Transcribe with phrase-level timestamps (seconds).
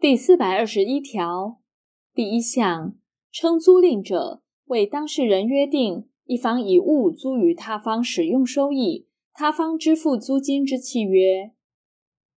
[0.00, 1.58] 第四百二十一条
[2.14, 2.94] 第一项，
[3.32, 11.50] 称租赁者，为当事人约定一方以物租于他方使用收益，他方支付租金之契约。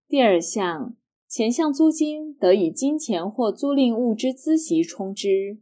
[0.08, 0.98] 第二项，
[1.28, 5.60] 前项租金得以金钱或租赁物之孳息充之。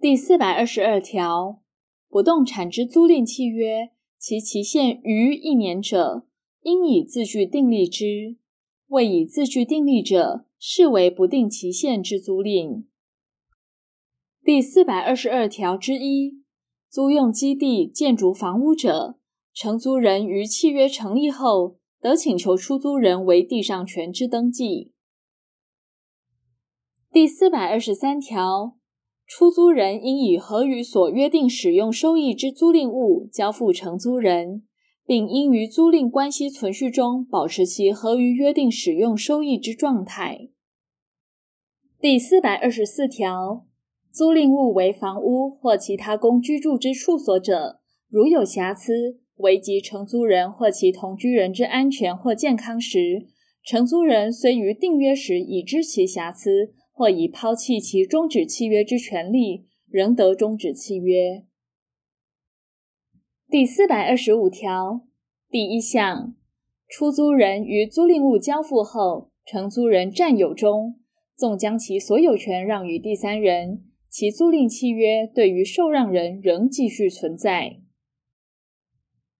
[0.00, 1.62] 第四百二十二条，
[2.08, 6.26] 不动产之租赁契约，其期限逾一年者，
[6.62, 8.36] 应以字据订立之；
[8.88, 12.84] 未以字据订立者，视为不定期限之租赁。
[14.42, 16.42] 第四百二十二条之一，
[16.90, 19.18] 租用基地建筑房屋者，
[19.54, 24.92] 承租人于契约成立后，得请求出租人为地上权之登记。
[27.10, 28.76] 第四百二十三条，
[29.26, 34.66] 出租人应以合于所约定使用收益之租赁物交付承租人，
[35.06, 40.48] 并应于租赁关系存续中保持其合于约定使用收益之状态。
[42.00, 43.66] 第四百二十四条，
[44.12, 53.26] 租赁物为房屋或其他供居住之处所者，如有瑕疵，危及承租人或其同居人之安全或健康时，
[53.64, 61.44] 承租人虽于订约时已知其瑕疵，或已抛弃其终止契约之权利，仍得终止契约。
[63.50, 65.02] 第四百二十五条
[65.50, 66.34] 第一项，
[66.88, 70.96] 出租人于租赁物交付后，承租人占有中，
[71.36, 77.76] 纵将其所有权让与第三人，其租赁契约对于受让人仍继续存在。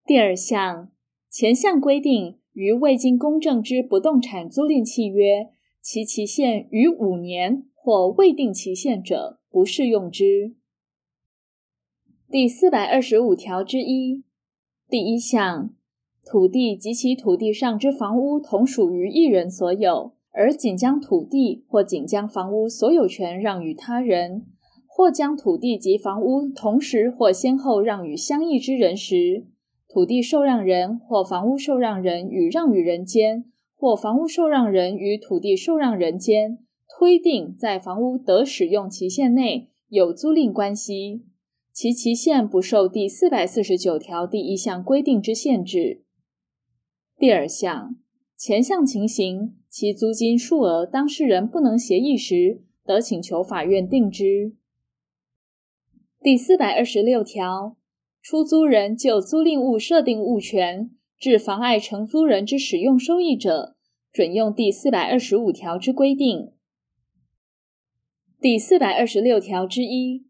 [0.04, 0.92] 第二项，
[1.30, 5.48] 前项规定于未经公证之不动产租赁契约，
[5.80, 10.54] 其期限逾五年或未定期限者，不适用之。
[12.34, 14.24] 第四百二十五条之一。
[14.88, 15.70] 第一项，
[16.24, 24.46] 土地及其土地上之房屋同属于一人所有，而仅将土地或仅将房屋所有权让与他人，
[24.88, 29.46] 或将土地及房屋同时或先后让与相异之人时，
[29.88, 33.44] 土地受让人或房屋受让人与让与人间，
[33.76, 36.58] 或房屋受让人与土地受让人间，
[36.98, 41.22] 推定在房屋得使用期限内有租赁关系，
[41.74, 46.04] 其期限不受第四百四十九条第一项规定之限制。
[47.18, 47.96] 第二项，
[48.36, 54.54] 前项情形，其租金数额当事人不能协议时，得请求法院定之。
[56.22, 57.76] 第四百二十六条。
[58.22, 63.76] 出租人就租赁物设定物权，致妨碍承租人之使用收益者，
[64.10, 66.52] 准用第四百二十五条之规定。
[68.40, 70.24] 第四百二十六条之一，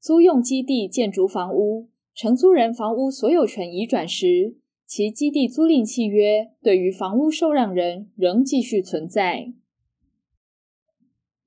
[0.00, 4.56] 租用基地建筑房屋，承租人房屋所有权移转时，
[4.86, 9.52] 其基地租赁契约对于房屋受让人仍继续存在。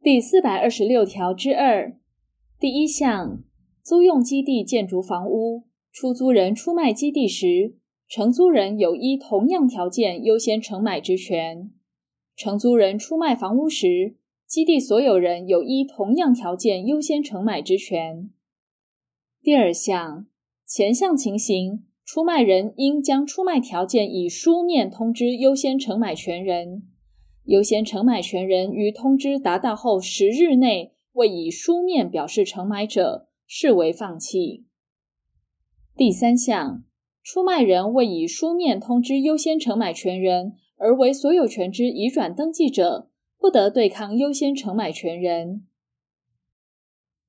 [0.03, 1.97] 第四百二十六条之二，
[2.59, 3.43] 第一项，
[3.81, 5.63] 租用基地建筑房屋。
[5.91, 7.75] 出租人出卖基地时，
[8.07, 11.71] 承租人有依同样条件优先承买之权；
[12.35, 14.15] 承租人出卖房屋时，
[14.45, 18.29] 基地所有人有依同样条件优先承买之权。
[19.43, 20.25] 第二项，
[20.65, 26.83] 前项情形，出卖人应将出卖条件以书面通知优先承买权人，
[27.43, 34.63] 优先承买权人于通知达到后十日内未以书面表示承买者，视为放弃。
[35.97, 36.85] 第三项，
[37.21, 45.67] 出卖人未以书面通知优先承买权人而为所有权之移转登记者，不得对抗优先承买权人。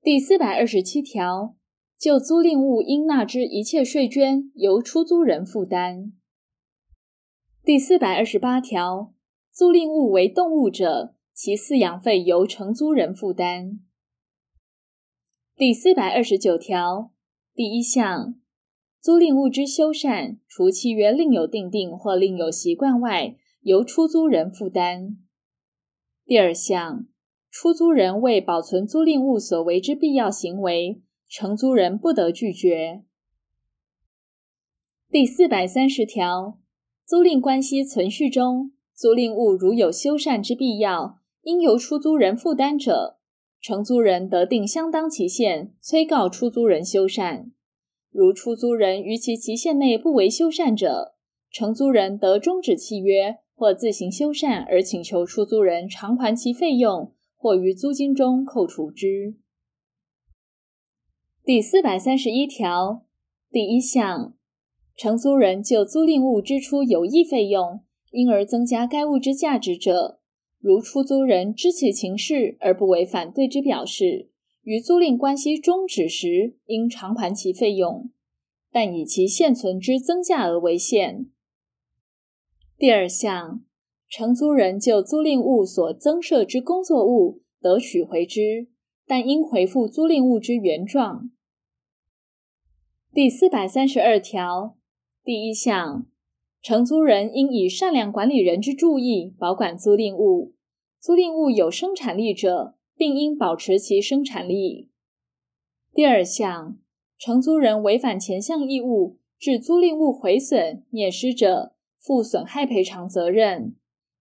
[0.01, 1.57] 第四百二十七条，
[2.05, 6.13] 就租赁物应纳之一切税捐由出租人负担。
[7.65, 9.15] 第四百二十八条，
[9.51, 13.81] 租赁物为动物者，其饲养费由承租人负担。
[15.57, 17.11] 第四百二十九条，
[17.55, 18.35] 第一项。
[19.01, 25.17] 租赁物之修缮，除契约另有订定或另有习惯外，由出租人负担。
[26.27, 27.07] 第二项，
[27.51, 33.03] 出租人为保存租赁物所为之必要行为，承租人不得拒绝。
[35.11, 36.59] 第四百三十条，
[37.05, 43.19] 租赁关系存续中，租赁物如有修缮之必要，应由出租人负担者，
[43.61, 47.51] 承租人得定相当期限，催告出租人修缮。
[48.11, 51.15] 如出租人于其期限内不为修缮者，
[51.51, 59.37] 承租人得终止契约或自行修缮，而请求出租人偿还其费用，或于租金中扣除之。
[61.47, 63.05] 第四百三十一条
[63.51, 64.35] 第一项，
[64.97, 67.83] 承租人就租赁物支出有益费用，
[68.13, 70.21] 因而增加该物之价值者，
[70.59, 74.31] 如出租人知其情事而不为反对之表示，
[74.63, 78.09] 于租赁关系终止时，应偿还其费用，
[78.73, 81.27] 但以其现存之增价额为限。
[82.79, 83.63] 第二项，
[84.09, 88.69] 承租人就租赁物所增设之工作物得取回之，
[89.07, 91.29] 但应回复租赁物之原状。
[93.15, 94.75] 第四百三十二条
[95.23, 96.05] 第一项，
[96.61, 100.53] 承租人应以善良管理人之注意保管租赁物，
[100.99, 104.91] 租赁物有生产力者，并应保持其生产力。
[105.93, 106.77] 第二项，
[107.17, 113.77] 承租人违反前项义务，致租赁物毁损、灭失者，负损害赔偿责任，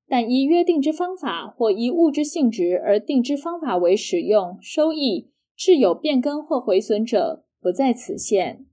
[0.08, 8.68] 但依约定之方法或依物之性质而定之方法为使用、收益，致有变更或毁损者，不在此限。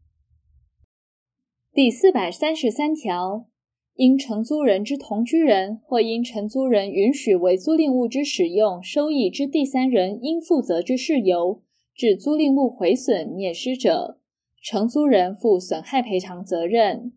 [1.73, 3.47] 第四百三十三条，
[3.95, 11.63] 因承租人之同居人或因承租人允许为租赁物之使用、收益之第三人应负责之事由，
[11.95, 14.19] 致租赁物毁损、灭失者，
[14.61, 17.13] 承租人负损害赔偿责任。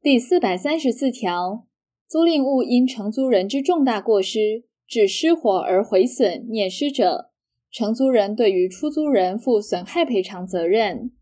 [0.00, 1.66] 第四百三十四条，
[2.08, 7.30] 租赁物因承租人之重大过失致失火而毁损、灭失者，
[7.70, 11.12] 承租人对于出租人负损害赔偿责任。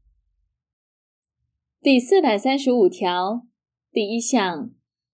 [1.84, 3.42] 第四百三十五条。
[3.92, 4.70] 第一项，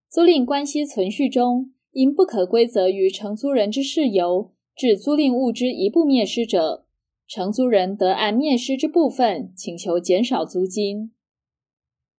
[0.09, 6.87] 租赁关系存续中，因不可归责于承租人之事由，致租赁物之一部灭失者，
[7.27, 11.11] 承租人得按灭失之部分请求减少租金。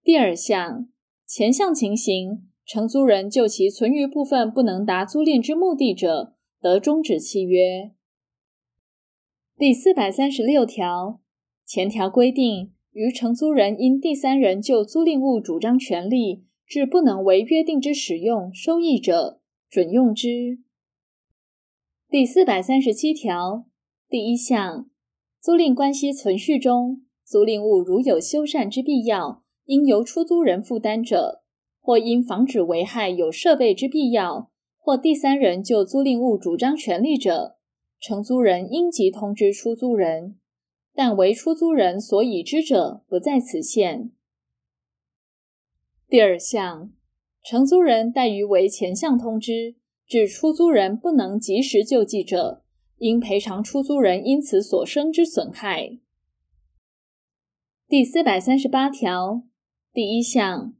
[0.03, 0.89] 第二项，
[1.25, 7.94] 前项情形，承租人就其存余部分不能达租赁之目的者，得终止契约。
[9.57, 11.21] 第四百三十六条，
[11.65, 19.39] 前条规定，于承租人因第三人就租赁物主张权利，致不能为约定之使用、收益者，
[19.69, 20.59] 准用之。
[22.09, 23.65] 第四百三十七条
[24.09, 24.89] 第一项，
[25.39, 31.43] 租赁关系存续中，租赁物如有修缮之必要，应由出租人负担者，
[31.79, 37.55] 或因防止危害有设备之必要，或第三人就租赁物主张权利者，
[38.01, 40.35] 承租人应即通知出租人，
[40.93, 44.11] 但为出租人所已知者，不在此限。
[46.07, 46.91] 第二项，
[47.43, 52.63] 承租人怠于为前项通知，致出租人不能及时救济者，
[52.97, 55.97] 应赔偿出租人因此所生之损害。
[57.88, 59.43] 第四百三十八条
[59.93, 60.73] 第一项，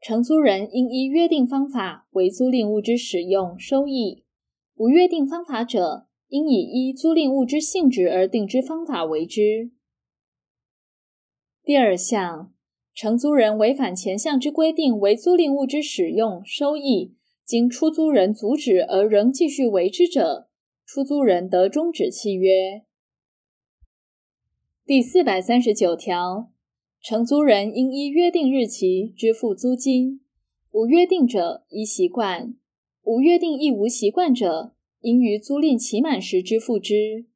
[0.00, 4.24] 承租人应依约定方法为租赁物之使用、收益；
[4.76, 9.70] 无约定方法者，应以依租赁物之性质而定之方法为之。
[11.62, 12.52] 第二项。
[12.92, 17.14] 承租人违反前项之规定为租赁物之使用、收益，
[17.46, 20.48] 经出租人阻止而仍继续为之者，
[20.84, 22.82] 出租人得终止契约。
[24.84, 26.50] 第四百三十九条，
[27.00, 30.20] 承租人应依约定日期支付租金，
[30.72, 32.54] 无约定者依习惯；
[33.04, 37.26] 无约定亦无习惯者，应于租赁期满时支付之。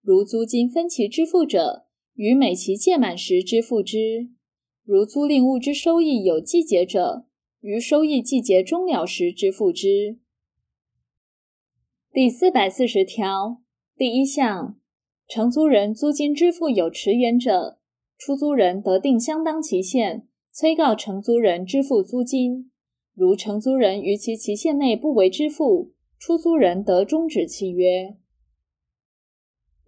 [0.00, 4.28] 如租金分期支付者，于每期届满时支付之。
[4.84, 7.26] 如租赁物之收益有季节者，
[7.60, 10.18] 于收益季节终了时支付之。
[12.12, 13.62] 第四百四十条
[13.96, 14.76] 第一项，
[15.28, 17.78] 承租人租金支付有迟延者，
[18.18, 22.72] 出租人得定相当期限，催告承租人支付租金。
[23.14, 25.91] 如承租人于其期限内不为支付，
[26.24, 28.16] 出租人得终止契约。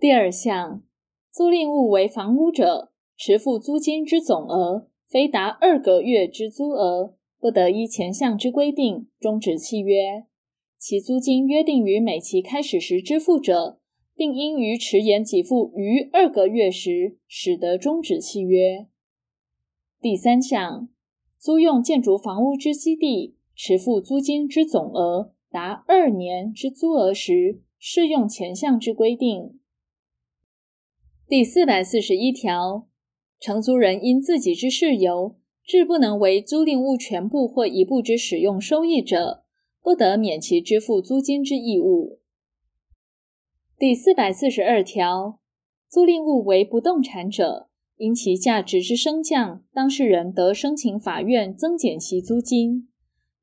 [0.01, 0.83] 第二项，
[1.31, 2.91] 租赁物为房屋者。
[3.17, 10.27] 迟付租金之总额，非达二个月之租额，不得依前项之规定终止契约。
[10.77, 13.79] 其租金约定于每期开始时支付者，
[14.17, 18.89] 并应于迟延给付逾二个月时，始得终止契约。
[20.01, 20.89] 第三项，
[21.39, 29.61] 租用建筑房屋之基地，迟付租金之总额达二年之租额时，适用前项之规定。
[31.29, 32.89] 第四百四十一条。
[33.39, 39.45] 承租人因自己之事由，致不能为租赁物全部或一部之使用收益者，
[39.81, 42.19] 不得免其支付租金之义务。
[43.79, 45.39] 第四百四十二条，
[45.89, 52.89] 租赁物为不动产者，因其价值之升降，当事人得申请法院增减其租金，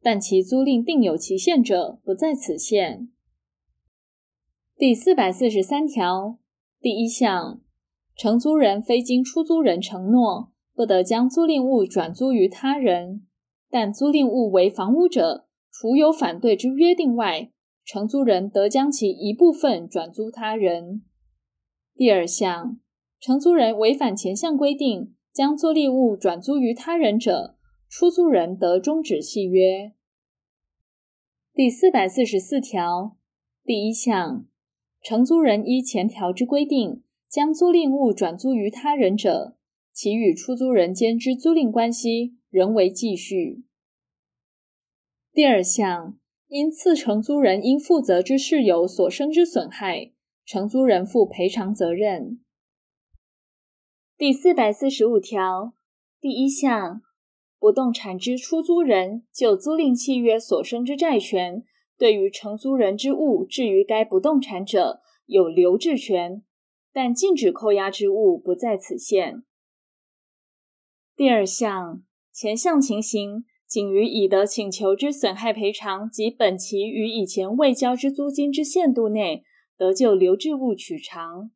[0.01, 3.09] 但其租赁定有期限者，不在此限。
[4.75, 6.39] 第四百四十三条
[6.79, 7.61] 第一项。
[8.13, 13.21] 承租人非经出租人承诺，不得将租赁物转租于他人；
[13.69, 17.49] 但租赁物为房屋者，除有反对之约定外，
[17.83, 21.01] 承租人得将其一部分转租他人。
[21.95, 22.77] 第二项，
[23.19, 27.55] 承租人违反前项规定，将租赁物转租于他人者，
[27.91, 29.91] 出租人得终止契约。
[31.53, 33.17] 第四百四十四条
[33.65, 34.45] 第一项，
[35.03, 39.57] 承租人依前条之规定，将租赁物转租于他人者，
[39.91, 43.65] 其与出租人间之租赁关系仍为继续。
[45.33, 46.17] 第二项，
[46.47, 50.13] 因次承租人应负责之事由所生之损害，
[50.45, 52.39] 承租人负赔偿责任。
[54.17, 55.73] 第四百四十五条
[56.21, 57.01] 第一项，
[57.61, 61.63] 不动产之出租人就租赁契约所生之债权，
[61.95, 66.41] 对于承租人之物置于该不动产者，有留置权，
[66.91, 69.43] 但禁止扣押之物不在此限。
[71.15, 72.01] 第二项，
[72.33, 79.43] 前项情形，仅于已得请求之损害赔偿及本期与以前未交之租金之限度内，
[79.77, 81.51] 得就留置物取偿。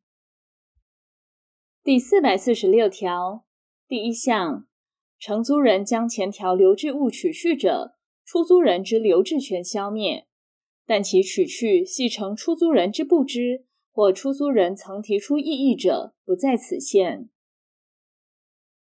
[1.82, 3.44] 第四百四十六条
[3.88, 4.68] 第一项，
[5.18, 10.26] 承租人将前条留置物取去者，出租人之留置权消灭，
[10.86, 17.28] 但其取去系承出租人之不知，或出租人曾提出异议者，不在此限。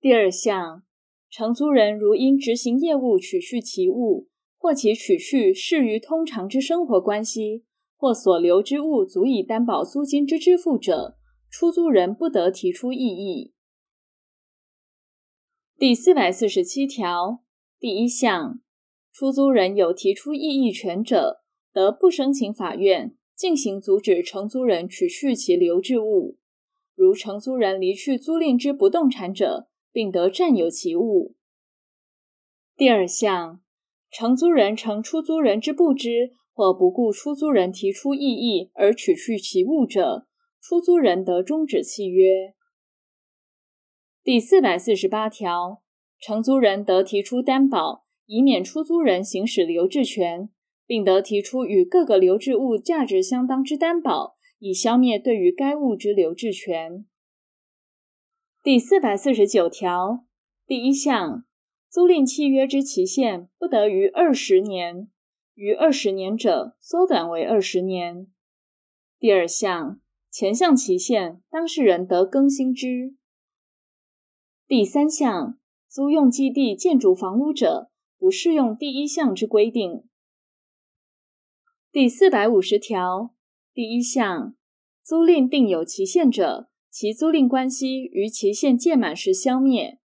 [0.01, 0.83] 第二项。
[1.35, 7.65] 承租人如因执行业务取去其物，或其取去适于通常之生活关系，
[7.97, 11.17] 或所留之物足以担保租金之支付者，
[11.49, 13.52] 出租人不得提出异议。
[15.83, 17.43] 第四百四十七条
[17.81, 18.61] 第一项，
[19.13, 26.39] 出租人有提出异议权者，得不申请法院进行阻止承租人取去其留置物。
[26.95, 31.35] 如承租人离去租赁之不动产者，并得占有其物。
[32.77, 33.61] 第二项，
[34.09, 40.29] 承租人承出租人之不知或不顾出租人提出异议而取去其物者，
[40.61, 42.55] 出租人得终止契约。
[44.25, 45.83] 第四百四十八条，
[46.21, 50.49] 承租人得提出担保，以免出租人行使留置权，
[50.87, 57.05] 并得提出与各个留置物价值相当之担保，以消灭对于该物之留置权。
[58.63, 60.25] 第四百四十九条
[60.69, 61.45] 第一项，
[61.91, 65.09] 租赁契约之期限不得逾二十年，
[65.55, 68.29] 逾二十年者缩短为二十年。
[69.19, 70.01] 第二项，
[70.31, 73.17] 前项期限当事人得更新之。
[74.75, 80.05] 第三项，租用基地建筑房屋者，不适用第一项之规定。
[81.91, 83.35] 第四百五十条
[83.75, 84.57] 第一项，
[85.05, 86.71] 租赁定有期限者。
[86.89, 89.99] 其租赁关系于期限届满时消灭。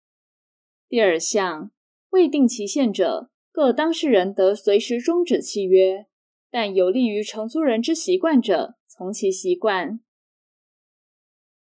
[0.89, 1.71] 第二项，
[2.09, 6.07] 未定期限者，各当事人得随时终止契约，
[6.51, 10.01] 但有利于承租人之习惯者，从其习惯。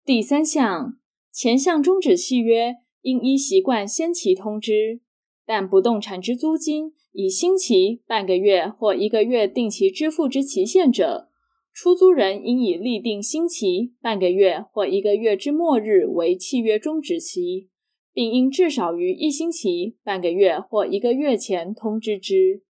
[0.04, 0.98] 第三项，
[1.30, 5.00] 前项终止契约，应依习惯先期通知，
[5.46, 11.30] 但不动产之租金以星期、半个月或一个月定期支付之期限者。
[11.72, 17.68] 出租人应以立定星期、半个月或一个月之末日为契约终止期，
[18.12, 22.64] 并应至少于一星期、半个月或一个月前通知之。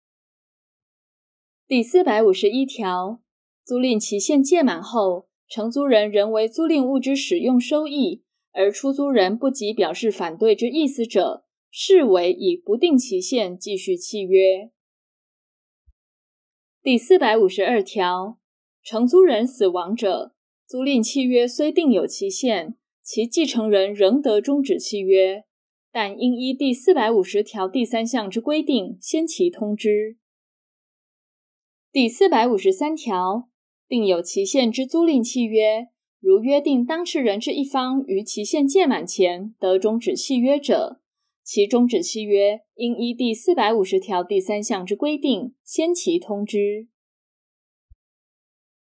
[1.66, 3.22] 第四百五十一条，
[3.64, 8.24] 租赁期限届满后，承租人仍为租赁物之使用收益，
[8.56, 14.70] 而出租人不及表示反对之意思者，视为以不定期限继续契约。
[16.82, 18.38] 第四百五十二条。
[18.82, 20.32] 承租人死亡者，
[20.64, 25.44] 租赁契约虽定有期限，其继承人仍得终止契约，
[25.90, 30.18] 但应依第四百五十条第三项之规定先期通知。
[31.90, 33.48] 第四百五十三条，
[33.88, 35.88] 定有期限之租赁契约，
[36.26, 41.00] 如约定当事人之一方于期限届满前得终止契约者，
[41.44, 46.88] 其终止契约应依第四百五十条第三项之规定先期通知。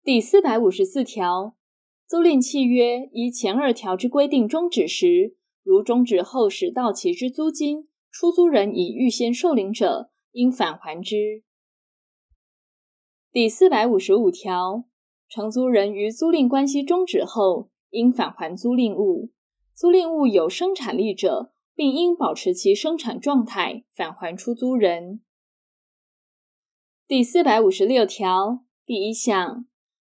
[0.02, 1.58] 第四百五十四条，
[2.08, 11.44] 租赁契约依前二条之规定终止时，如终止后始到期之租金，出租人已预先受领者，应返还之。
[13.30, 14.86] 第四百五十五条，
[15.36, 19.32] 承租人于租赁关系终止后，应返还租赁物；
[19.74, 25.20] 租赁物有生产力者，并应保持其生产状态，返还出租人。
[27.06, 29.66] 第四百五十六条第一项。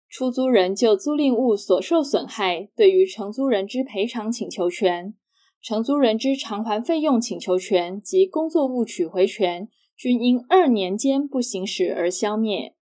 [0.08, 5.16] 出租人就租赁物所受损害，对于承租人之赔偿请求权、
[5.60, 12.76] 承租人之偿还费用请求权及工作物取回权，均因二年间不行使而消灭。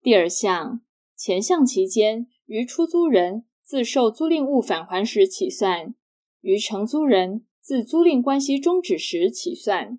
[0.00, 0.82] 第二项，
[1.16, 5.94] 前项期间于出租人自受租赁物返还时起算，
[6.42, 9.98] 于承租人自租赁关系终止时起算。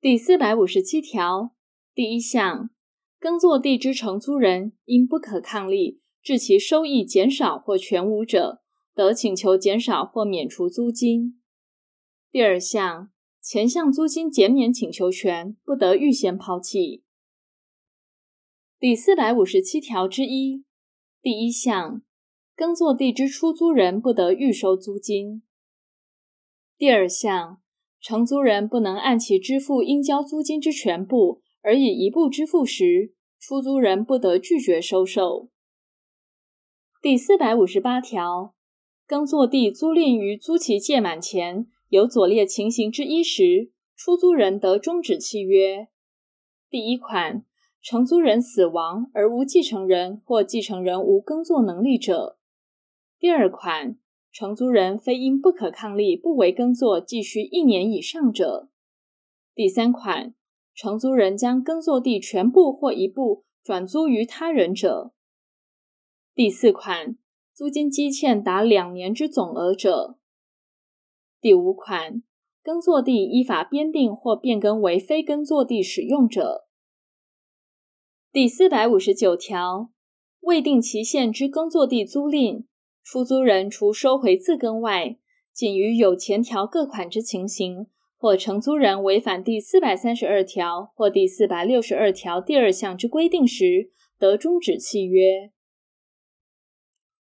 [0.00, 1.54] 第四百五十七条
[1.94, 2.70] 第一项，
[3.20, 8.62] 耕作地之承租人因不可抗力致其收益减少或全无者，
[8.94, 11.40] 得请求减少或免除租金。
[12.30, 13.10] 第二项，
[13.42, 17.04] 前项租金减免请求权不得预先抛弃。
[18.80, 20.62] 第四百五十七条之一
[21.20, 22.00] 第一项，
[22.54, 25.42] 耕作地之出租人不得预收租金。
[26.76, 27.60] 第二项，
[28.00, 35.50] 承租人不能按期支付应交租金之全部，而以一部支付时，出租人不得拒绝收受。
[37.02, 38.54] 第四百五十八条，
[39.08, 45.88] 耕作地租赁于租期届满前有左列情形之一时，出租人得终止契约。
[46.70, 47.44] 第一款，
[47.80, 52.36] 承租人死亡而无继承人或继承人无耕作能力者；
[53.18, 53.98] 第二款。
[54.30, 58.68] 承租人非因不可抗力不为耕作继续一年以上者。
[59.52, 60.34] 第三款，
[60.74, 65.12] 承租人将耕作地全部或一部转租于他人者。
[66.34, 67.16] 第四款，
[67.52, 70.18] 租金积欠达两年之总额者。
[71.40, 72.22] 第五款，
[72.62, 76.67] 耕作地依法编定或变更为非耕作地使用者。
[78.30, 79.88] 第四百五十九条，
[80.40, 82.66] 未定期限之耕作地租赁。
[83.02, 85.16] 出租人除收回自耕外，
[85.50, 87.86] 仅于有前条各款之情形，
[88.18, 95.50] 或承租人违反第四百三十二条或第四百六十二条第二项之规定时，得终止契约。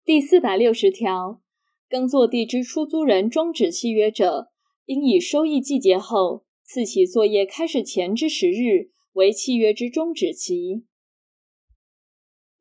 [0.06, 1.42] 第四百六十条，
[1.90, 4.52] 耕作地之出租人终止契约者，
[4.86, 10.86] 应以收益季节后次起作业开始前之十日为契约之终止期。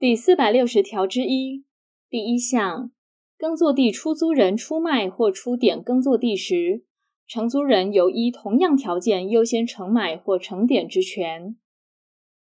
[0.02, 1.64] 第四百六十条之一
[2.10, 2.90] 第一项。
[3.38, 6.84] 耕作地出租人出卖或出典耕作地时，
[7.24, 11.54] 承租人有依同样条件优先承买或承典之权。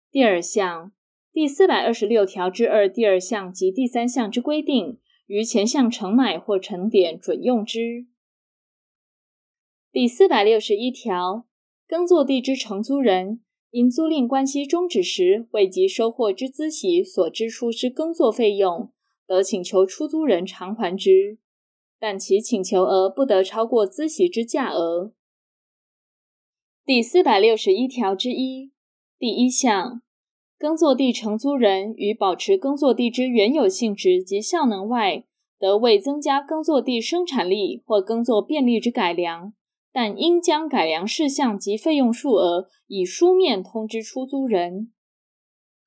[0.09, 0.91] 第二项，
[1.31, 8.07] 第四百二十六条之二第二项及第三项之规定，于前项承买或承典准用之。
[9.91, 11.45] 第四百六十一条，
[11.87, 18.91] 耕作地之承租人因租赁关系终止时未及收获之孳息所支出之耕作费用。
[19.25, 21.37] 得请求出租人偿还之，
[21.97, 25.13] 但其请求额不得超过孳息之价额。
[26.83, 28.73] 第四百六十一条之一
[29.17, 30.01] 第一项，
[30.57, 35.23] 耕作地承租人于保持耕作地之原有性质及效能外，
[35.57, 39.53] 得为增加耕作地生产力或耕作便利之改良，
[39.91, 44.91] 但应将改良事项及费用数额以书面通知出租人。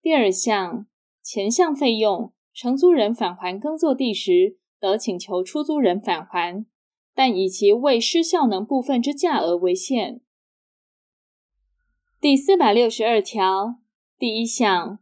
[0.02, 0.86] 第二项，
[1.22, 2.32] 前项费用。
[2.56, 6.64] 承租人返还耕作地时，得请求出租人返还，
[7.12, 10.20] 但以其未失效能部分之价额为限。
[12.20, 13.80] 第四百六十二条
[14.16, 15.00] 第一项，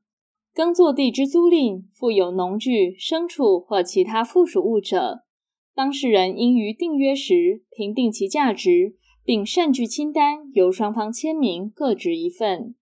[0.55, 5.25] 耕作地之租赁附有农具、牲畜或其他附属物者，
[5.75, 12.75] 当事人应于订约时评定其价值，并缮具清单，由双方签名，各执一份。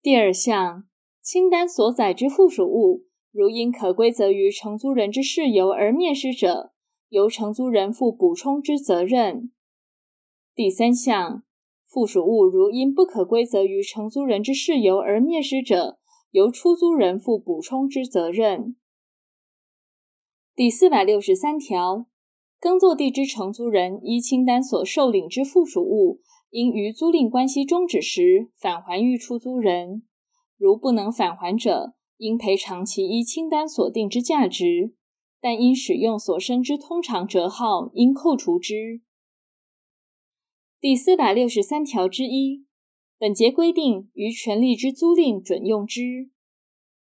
[0.00, 0.84] 第二项。
[1.24, 6.72] 清单所载之附属物，如因可归责于承租人之事由而灭失者，
[7.10, 9.52] 由承租人负补充之责任。
[10.52, 11.44] 第三项，
[11.86, 16.00] 附属物如因不可归责于承租人之事由而灭失者，
[16.32, 18.74] 由出租人负补充之责任。
[20.54, 22.04] 第四百六十三条，
[22.60, 30.02] 耕作地之承租人依清单所受领之附属物，应于租赁关系终止时返还予出租人。
[30.58, 34.94] 如不能返还者，应赔偿其依清单所定之价值，
[35.40, 39.00] 但因使用所生之通常折号，应扣除之。
[40.78, 42.66] 第四百六十三条之一，
[43.18, 46.31] 本节规定于权利之租赁准用之。